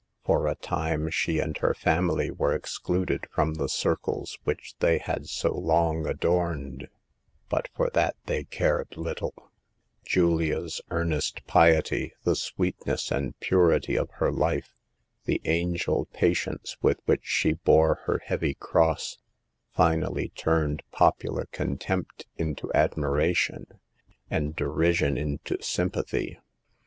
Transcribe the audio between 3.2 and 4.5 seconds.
from the circles